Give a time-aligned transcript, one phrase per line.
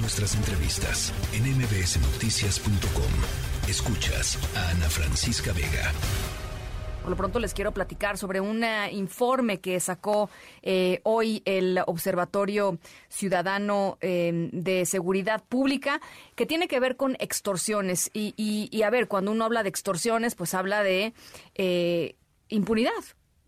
[0.00, 3.68] nuestras entrevistas en mbsnoticias.com.
[3.68, 5.92] Escuchas a Ana Francisca Vega.
[7.02, 10.30] Por lo pronto les quiero platicar sobre un eh, informe que sacó
[10.62, 16.00] eh, hoy el Observatorio Ciudadano eh, de Seguridad Pública
[16.34, 18.10] que tiene que ver con extorsiones.
[18.12, 21.14] Y, y, a ver, cuando uno habla de extorsiones, pues habla de
[22.48, 22.92] impunidad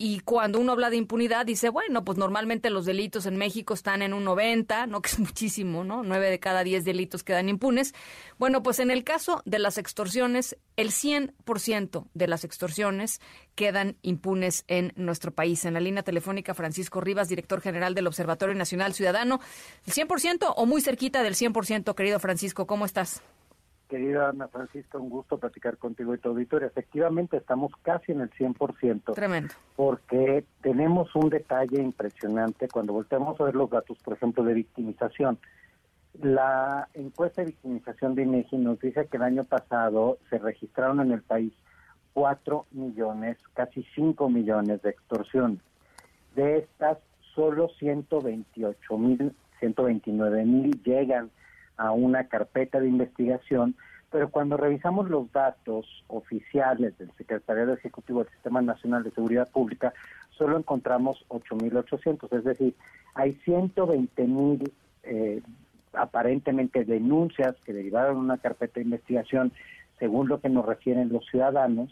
[0.00, 4.00] y cuando uno habla de impunidad, dice, bueno, pues normalmente los delitos en México están
[4.00, 5.02] en un 90, ¿no?
[5.08, 6.04] Que es muchísimo, ¿no?
[6.04, 7.94] Nueve de cada diez delitos quedan impunes.
[8.38, 13.20] Bueno, pues en el caso de las extorsiones, el 100% de las extorsiones
[13.56, 15.64] quedan impunes en nuestro país.
[15.64, 19.40] En la línea telefónica, Francisco Rivas, director general del Observatorio Nacional Ciudadano.
[19.84, 22.68] ¿El 100% o muy cerquita del 100%, querido Francisco?
[22.68, 23.20] ¿Cómo estás?
[23.88, 26.68] Querida Ana Francisca, un gusto platicar contigo y tu auditorio.
[26.68, 29.14] Efectivamente, estamos casi en el 100%.
[29.14, 29.54] Tremendo.
[29.76, 35.38] Porque tenemos un detalle impresionante cuando volteamos a ver los datos, por ejemplo, de victimización.
[36.20, 41.12] La encuesta de victimización de INEGI nos dice que el año pasado se registraron en
[41.12, 41.52] el país
[42.12, 45.60] 4 millones, casi 5 millones de extorsiones.
[46.34, 46.98] De estas,
[47.34, 51.30] solo 128 mil, 129 mil llegan
[51.78, 53.74] a una carpeta de investigación,
[54.10, 59.92] pero cuando revisamos los datos oficiales del Secretariado Ejecutivo del Sistema Nacional de Seguridad Pública,
[60.30, 62.74] solo encontramos 8.800, es decir,
[63.14, 64.70] hay 120.000
[65.04, 65.42] eh,
[65.92, 69.52] aparentemente denuncias que derivaron de una carpeta de investigación,
[69.98, 71.90] según lo que nos refieren los ciudadanos,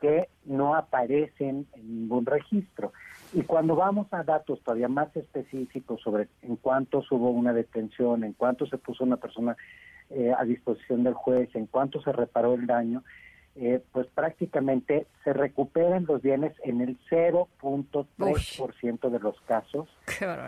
[0.00, 2.92] que no aparecen en ningún registro.
[3.32, 8.32] Y cuando vamos a datos todavía más específicos sobre en cuánto hubo una detención, en
[8.32, 9.56] cuánto se puso una persona
[10.10, 13.04] eh, a disposición del juez, en cuánto se reparó el daño,
[13.56, 19.88] eh, pues prácticamente se recuperan los bienes en el 0.3% de los casos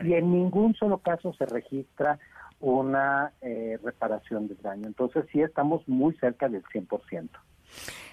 [0.04, 2.18] y en ningún solo caso se registra
[2.60, 4.86] una eh, reparación del daño.
[4.86, 7.28] Entonces sí estamos muy cerca del 100%.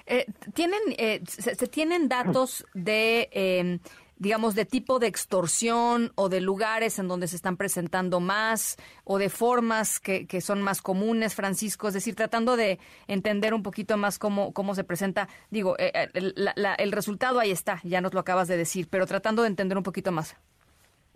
[0.07, 3.79] Eh, ¿tienen, eh, se, tienen datos de, em,
[4.19, 9.17] digamos, de tipo de extorsión o de lugares en donde se están presentando más o
[9.17, 11.87] de formas que, que son más comunes, Francisco?
[11.87, 15.27] Es decir, tratando de entender un poquito más cómo, cómo se presenta.
[15.49, 16.35] Digo, eh, el,
[16.77, 19.83] el resultado ahí está, ya nos lo acabas de decir, pero tratando de entender un
[19.83, 20.35] poquito más.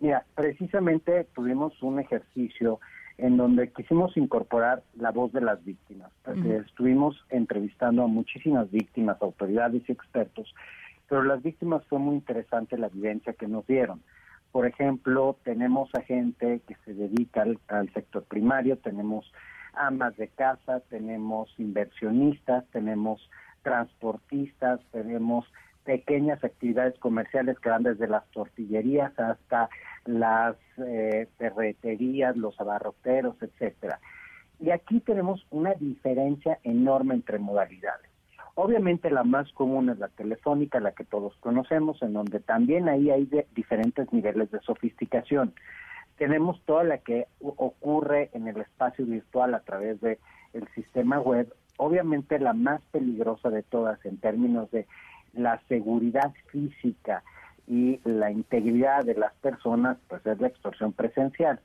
[0.00, 2.80] Mira, precisamente tuvimos un ejercicio
[3.16, 6.10] en donde quisimos incorporar la voz de las víctimas.
[6.66, 10.52] Estuvimos entrevistando a muchísimas víctimas, autoridades y expertos,
[11.08, 14.02] pero las víctimas fue muy interesante la evidencia que nos dieron.
[14.52, 19.30] Por ejemplo, tenemos a gente que se dedica al, sector primario, tenemos
[19.72, 23.28] amas de casa, tenemos inversionistas, tenemos
[23.62, 25.44] transportistas, tenemos
[25.82, 29.68] pequeñas actividades comerciales que van desde las tortillerías hasta
[30.04, 33.98] las eh, ferreterías, los abarroteros, etcétera.
[34.60, 38.13] Y aquí tenemos una diferencia enorme entre modalidades.
[38.56, 43.10] Obviamente la más común es la telefónica, la que todos conocemos, en donde también ahí
[43.10, 45.54] hay diferentes niveles de sofisticación.
[46.18, 50.20] Tenemos toda la que ocurre en el espacio virtual a través de
[50.52, 51.52] el sistema web.
[51.78, 54.86] Obviamente la más peligrosa de todas en términos de
[55.32, 57.24] la seguridad física
[57.66, 61.58] y la integridad de las personas, pues es la extorsión presencial.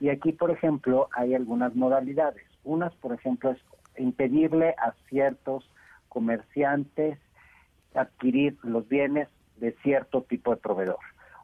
[0.00, 2.44] Y aquí, por ejemplo, hay algunas modalidades.
[2.64, 3.58] Unas, por ejemplo, es
[3.96, 5.68] impedirle a ciertos
[6.14, 7.18] comerciantes
[7.94, 10.98] adquirir los bienes de cierto tipo de proveedor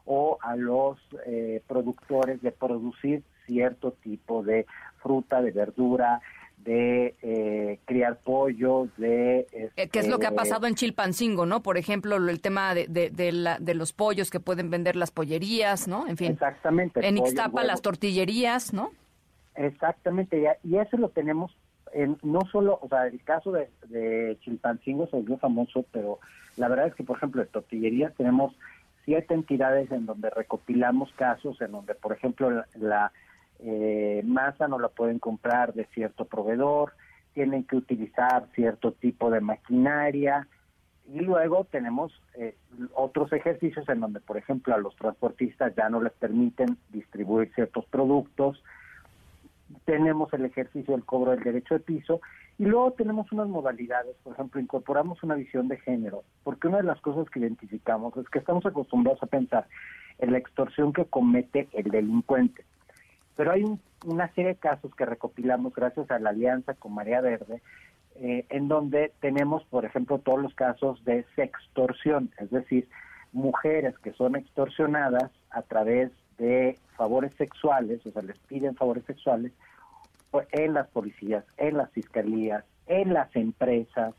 [0.05, 4.65] o a los eh, productores de producir cierto tipo de
[5.03, 6.21] fruta, de verdura,
[6.57, 9.47] de eh, criar pollos, de...
[9.51, 11.61] Este, ¿Qué es lo que ha pasado en Chilpancingo, no?
[11.61, 15.87] Por ejemplo, el tema de, de, la, de los pollos que pueden vender las pollerías,
[15.87, 16.07] ¿no?
[16.07, 16.33] En fin.
[16.33, 17.05] Exactamente.
[17.05, 18.91] En Ixtapa las tortillerías, ¿no?
[19.55, 21.55] Exactamente, y eso lo tenemos
[21.93, 26.19] en, no solo, o sea, el caso de, de Chilpancingo es muy famoso, pero
[26.57, 28.55] la verdad es que, por ejemplo, de tortillerías tenemos
[29.05, 33.11] siete entidades en donde recopilamos casos, en donde, por ejemplo, la
[33.59, 36.93] eh, masa no la pueden comprar de cierto proveedor,
[37.33, 40.47] tienen que utilizar cierto tipo de maquinaria
[41.07, 42.55] y luego tenemos eh,
[42.93, 47.85] otros ejercicios en donde, por ejemplo, a los transportistas ya no les permiten distribuir ciertos
[47.85, 48.63] productos,
[49.91, 52.21] tenemos el ejercicio del cobro del derecho de piso
[52.57, 56.83] y luego tenemos unas modalidades, por ejemplo, incorporamos una visión de género, porque una de
[56.83, 59.67] las cosas que identificamos es que estamos acostumbrados a pensar
[60.19, 62.63] en la extorsión que comete el delincuente.
[63.35, 63.65] Pero hay
[64.05, 67.61] una serie de casos que recopilamos gracias a la alianza con María Verde,
[68.15, 72.87] eh, en donde tenemos, por ejemplo, todos los casos de sextorsión, es decir,
[73.33, 79.51] mujeres que son extorsionadas a través de favores sexuales, o sea, les piden favores sexuales,
[80.51, 84.13] en las policías, en las fiscalías, en las empresas,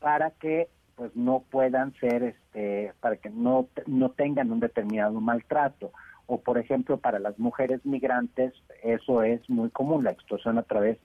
[0.00, 5.92] para que pues no puedan ser, este, para que no, no tengan un determinado maltrato.
[6.26, 10.98] O por ejemplo, para las mujeres migrantes, eso es muy común, la extorsión a través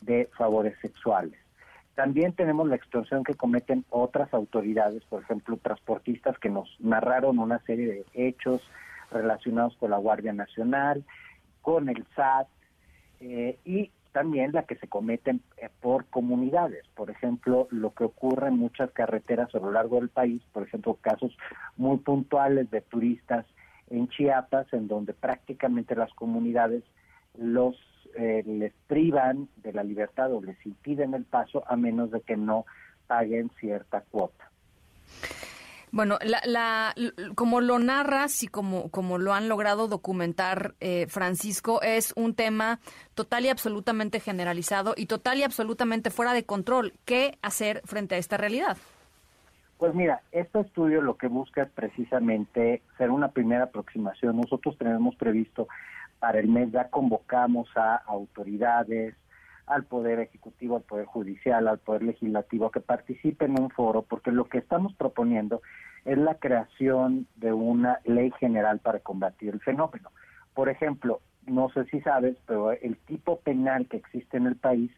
[0.00, 1.38] de favores sexuales.
[1.94, 7.60] También tenemos la extorsión que cometen otras autoridades, por ejemplo, transportistas que nos narraron una
[7.60, 8.62] serie de hechos
[9.12, 11.04] relacionados con la Guardia Nacional,
[11.62, 12.48] con el SAT
[13.20, 16.86] eh, y también la que se cometen eh, por comunidades.
[16.94, 20.94] Por ejemplo, lo que ocurre en muchas carreteras a lo largo del país, por ejemplo,
[21.00, 21.36] casos
[21.76, 23.44] muy puntuales de turistas
[23.90, 26.84] en Chiapas, en donde prácticamente las comunidades
[27.36, 27.76] los
[28.16, 32.36] eh, les privan de la libertad o les impiden el paso a menos de que
[32.36, 32.64] no
[33.08, 34.50] paguen cierta cuota.
[35.94, 36.92] Bueno, la,
[37.36, 42.80] como lo narras y como, como lo han logrado documentar, eh, Francisco, es un tema
[43.14, 46.94] total y absolutamente generalizado y total y absolutamente fuera de control.
[47.04, 48.76] ¿Qué hacer frente a esta realidad?
[49.78, 54.36] Pues mira, este estudio lo que busca es precisamente ser una primera aproximación.
[54.36, 55.68] Nosotros tenemos previsto
[56.18, 59.14] para el mes ya convocamos a autoridades,
[59.66, 64.30] al Poder Ejecutivo, al Poder Judicial, al Poder Legislativo que participen en un foro, porque
[64.30, 65.62] lo que estamos proponiendo
[66.04, 70.10] es la creación de una ley general para combatir el fenómeno.
[70.54, 74.90] Por ejemplo, no sé si sabes, pero el tipo penal que existe en el país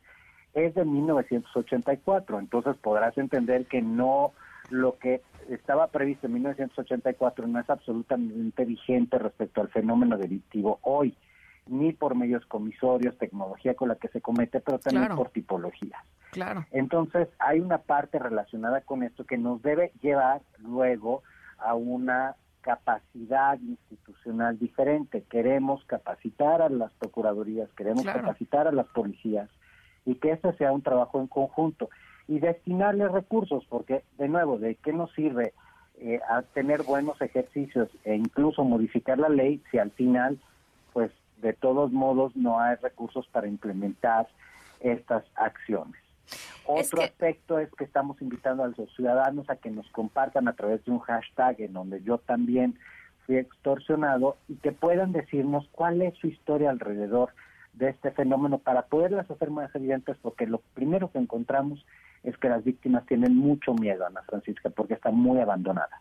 [0.54, 4.32] es de 1984, entonces podrás entender que no
[4.70, 11.14] lo que estaba previsto en 1984 no es absolutamente vigente respecto al fenómeno delictivo hoy,
[11.66, 16.00] ni por medios comisorios, tecnología con la que se comete, pero también por tipologías.
[16.30, 16.64] Claro.
[16.70, 21.22] Entonces, hay una parte relacionada con esto que nos debe llevar luego
[21.58, 25.24] a una capacidad institucional diferente.
[25.30, 29.48] Queremos capacitar a las procuradurías, queremos capacitar a las policías
[30.04, 31.88] y que ese sea un trabajo en conjunto
[32.28, 35.52] y destinarle recursos, porque de nuevo, ¿de qué nos sirve
[35.98, 40.38] eh, a tener buenos ejercicios e incluso modificar la ley si al final,
[40.92, 44.29] pues de todos modos no hay recursos para implementar
[44.81, 46.00] estas acciones?
[46.67, 50.85] Otro aspecto es que estamos invitando a los ciudadanos a que nos compartan a través
[50.85, 52.79] de un hashtag en donde yo también
[53.25, 57.31] fui extorsionado y que puedan decirnos cuál es su historia alrededor
[57.75, 61.85] de este fenómeno para poderlas hacer más evidentes porque lo primero que encontramos
[62.22, 66.00] es que las víctimas tienen mucho miedo, Ana Francisca, porque están muy abandonadas.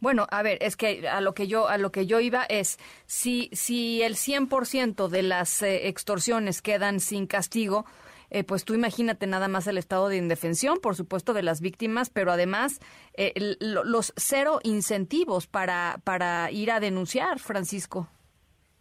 [0.00, 2.78] Bueno, a ver, es que a lo que yo a lo que yo iba es
[3.06, 7.84] si si el 100% de las eh, extorsiones quedan sin castigo,
[8.30, 12.10] eh, pues tú imagínate nada más el estado de indefensión, por supuesto, de las víctimas,
[12.10, 12.80] pero además
[13.16, 18.08] eh, los cero incentivos para, para ir a denunciar, Francisco.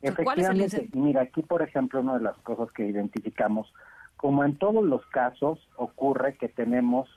[0.02, 3.72] Efectivamente, mira, aquí por ejemplo, una de las cosas que identificamos
[4.24, 7.10] como en todos los casos, ocurre que tenemos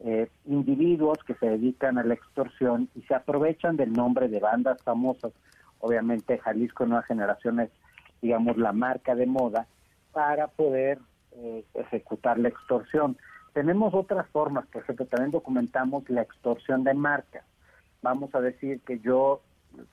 [0.00, 4.82] eh, individuos que se dedican a la extorsión y se aprovechan del nombre de bandas
[4.82, 5.32] famosas.
[5.78, 7.70] Obviamente Jalisco Nueva Generación es,
[8.20, 9.68] digamos, la marca de moda
[10.12, 10.98] para poder
[11.32, 13.16] eh, ejecutar la extorsión.
[13.54, 17.42] Tenemos otras formas, por ejemplo, también documentamos la extorsión de marca.
[18.02, 19.40] Vamos a decir que yo,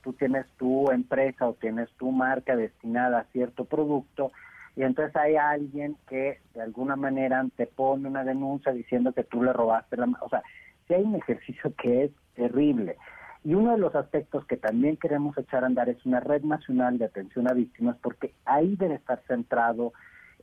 [0.02, 4.32] tú tienes tu empresa o tienes tu marca destinada a cierto producto
[4.78, 9.42] y entonces hay alguien que de alguna manera te pone una denuncia diciendo que tú
[9.42, 10.06] le robaste la...
[10.20, 10.40] O sea,
[10.86, 12.96] si hay un ejercicio que es terrible.
[13.42, 16.96] Y uno de los aspectos que también queremos echar a andar es una red nacional
[16.96, 19.94] de atención a víctimas porque ahí debe estar centrado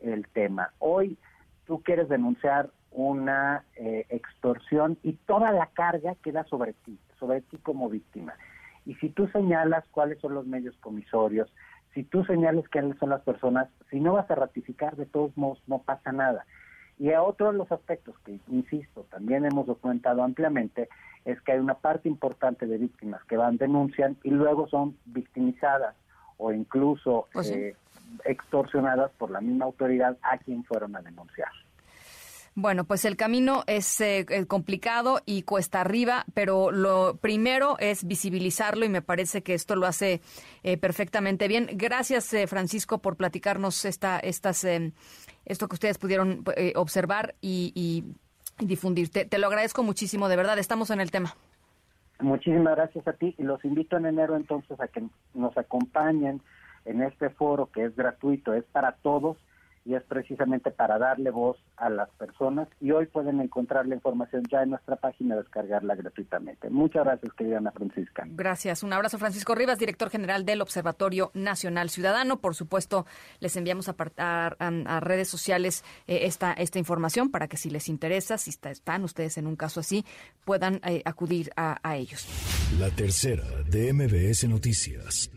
[0.02, 0.74] el tema.
[0.80, 1.18] Hoy
[1.66, 7.58] tú quieres denunciar una eh, extorsión y toda la carga queda sobre ti, sobre ti
[7.60, 8.34] como víctima.
[8.86, 11.50] Y si tú señalas cuáles son los medios comisorios,
[11.96, 15.64] si tú señales quiénes son las personas, si no vas a ratificar, de todos modos
[15.66, 16.46] no pasa nada.
[17.00, 20.90] Y a otro de los aspectos que, insisto, también hemos documentado ampliamente,
[21.24, 25.96] es que hay una parte importante de víctimas que van, denuncian y luego son victimizadas
[26.38, 27.76] o incluso pues eh,
[28.26, 31.50] extorsionadas por la misma autoridad a quien fueron a denunciar.
[32.58, 38.86] Bueno, pues el camino es eh, complicado y cuesta arriba, pero lo primero es visibilizarlo
[38.86, 40.22] y me parece que esto lo hace
[40.64, 41.68] eh, perfectamente bien.
[41.74, 46.46] Gracias, eh, Francisco, por platicarnos esta, estas, esto que ustedes pudieron
[46.76, 48.06] observar y,
[48.58, 49.10] difundir.
[49.10, 51.36] Te, te lo agradezco muchísimo, de verdad, estamos en el tema.
[52.22, 56.42] Muchísimas gracias a ti y los invito en enero entonces a que nos acompañen
[56.86, 59.36] en este foro que es gratuito, es para todos
[59.86, 64.44] y es precisamente para darle voz a las personas y hoy pueden encontrar la información
[64.52, 66.72] ya en nuestra página, descargarla gratuitamente.
[66.72, 68.24] Muchas gracias, querida Ana Francisca.
[68.28, 68.82] Gracias.
[68.82, 72.42] Un abrazo, Francisco Rivas, director general del Observatorio Nacional Ciudadano.
[72.42, 73.06] Por supuesto,
[73.40, 78.40] les enviamos a, a, redes sociales eh, esta, esta información para que si les interesa,
[78.40, 80.04] si están ustedes en un caso así,
[80.46, 82.28] puedan eh, acudir a, a ellos.
[82.80, 85.30] La tercera de MBS Noticias.